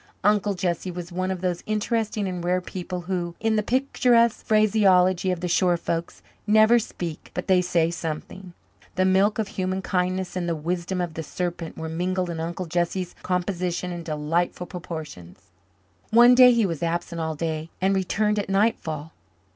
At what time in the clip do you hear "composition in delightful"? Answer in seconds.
13.21-14.65